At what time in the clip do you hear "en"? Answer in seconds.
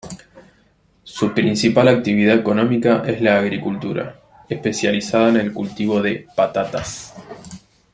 5.29-5.37